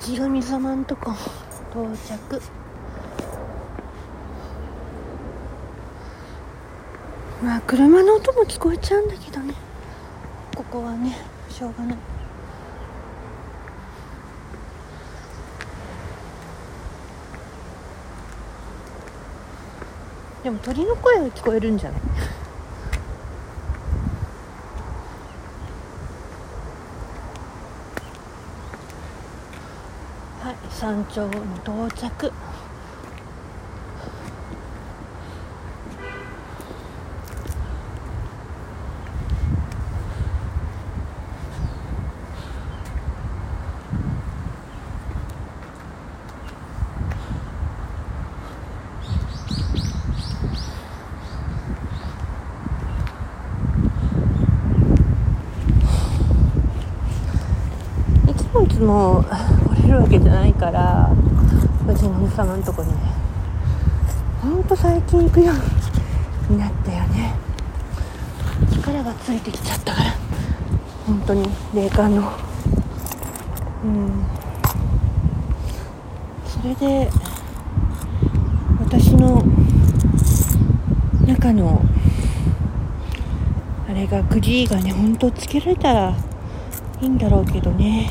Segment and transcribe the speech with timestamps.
[0.00, 1.12] 氏神様んとこ
[1.70, 2.40] 到着。
[7.42, 9.54] まあ車の音も聞こえちゃうんだけどね。
[10.54, 11.16] ここはね
[11.50, 11.96] しょうがない。
[20.42, 22.00] でも鳥の声は聞こえるんじゃない？
[30.48, 32.32] はい山頂に到着。
[58.26, 59.24] いつもいつも
[59.88, 61.08] 来れるわけじゃないから
[61.86, 62.98] 藤波様のとこにね
[64.42, 65.52] ほんと最近行くよ
[66.50, 67.34] うになったよね。
[68.70, 70.14] 力がついてきちゃったから
[71.06, 72.30] 本当に霊感の。
[73.82, 74.26] うん。
[76.46, 77.10] それで
[78.80, 79.42] 私の
[81.26, 81.82] 中の
[83.88, 86.14] あれがくじがねほんとつけられたら
[87.00, 88.10] いいんだろうけどね。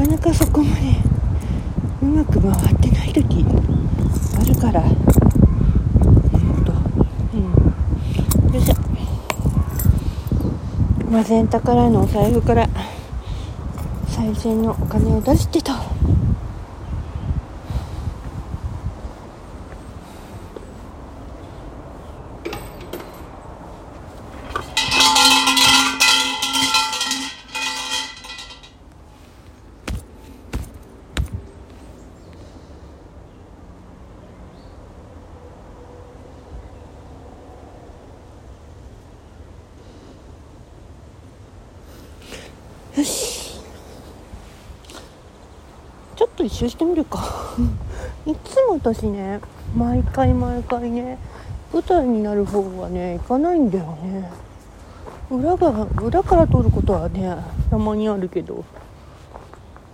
[0.00, 0.82] かなかそこまで
[2.00, 3.44] うまく回ってない時
[4.40, 4.80] あるから。
[4.80, 6.72] ほんと
[7.34, 8.54] うん。
[8.54, 8.74] よいしょ。
[11.10, 12.66] マゼンタからのお財布から
[14.08, 15.72] 最善のお金を出してと。
[43.00, 43.58] よし。
[46.16, 47.56] ちょっと一周してみるか。
[48.26, 49.40] いつも私ね
[49.74, 51.18] 毎回毎回ね
[51.72, 54.30] 舞台になる方はね行かないんだよね。
[55.30, 57.36] 裏が裏から撮ることはね
[57.70, 58.64] たまにあるけど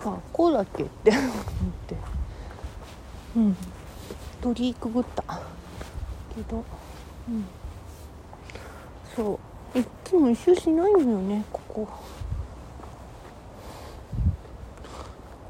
[0.04, 1.22] あこうだっけって思っ
[1.86, 1.96] て。
[3.36, 3.56] うん。
[4.40, 5.22] 鳥居くぐった。
[6.34, 6.64] けど
[7.28, 7.44] うん。
[9.14, 9.38] そ
[9.74, 9.78] う。
[9.78, 11.88] いっつも一周しないのよねここ。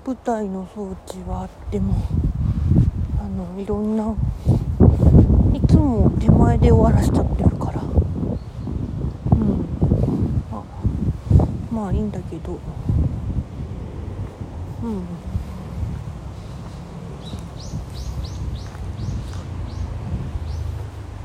[0.06, 1.96] 舞台の装置はあっても
[3.20, 4.14] あのいろんな
[5.52, 7.82] いつも手前で終わらしちゃってるから。
[7.82, 7.84] う
[9.34, 9.66] ん。
[10.52, 10.62] あ
[11.72, 12.52] まあいいんだけど。
[14.84, 15.02] うん。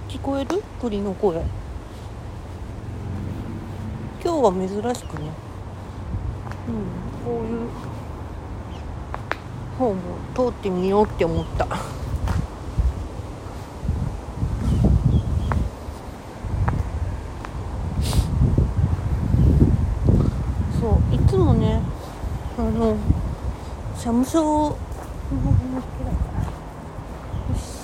[0.09, 0.64] 聞こえる？
[0.81, 1.44] 鳥の声。
[4.24, 5.30] 今日は珍しくね。
[6.68, 6.75] うん。
[7.24, 7.70] こういう
[9.78, 10.02] 方も
[10.36, 11.68] 通ってみようって思った。
[20.80, 21.80] そういつもね
[22.58, 22.96] あの
[23.96, 27.82] 社務所の好きだからよし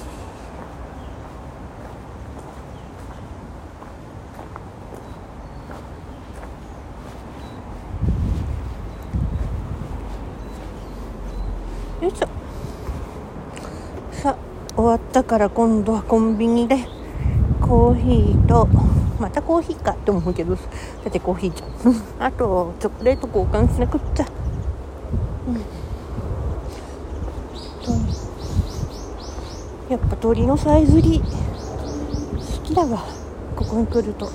[12.08, 12.28] よいしょ。
[14.14, 16.88] さあ終わったから今度はコンビニで
[17.62, 18.68] コーヒーと
[19.20, 20.62] またコーヒーかって思うけどだ
[21.10, 21.70] ってコーヒーじゃん。
[22.28, 24.26] あとチョコレート交換しなくっちゃ。
[25.48, 25.56] うん。
[29.92, 31.26] やっぱ鳥のさえずり好
[32.64, 33.04] きだわ。
[33.56, 34.30] ここに来ると。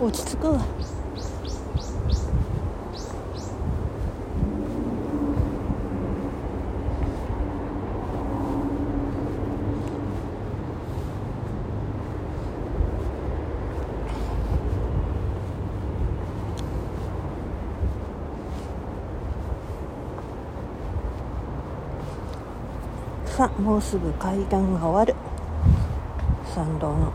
[0.00, 0.06] うん。
[0.06, 0.60] 落ち着くわ。
[23.36, 25.14] さあもうすぐ階段が終わる。
[26.54, 27.12] 参道の。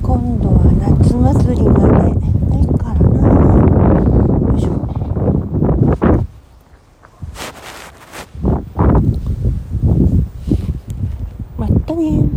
[0.00, 0.70] 今度は
[1.02, 2.14] 夏祭りまで。
[2.48, 3.18] ないからな。
[4.52, 4.70] よいしょ。
[11.58, 12.33] またね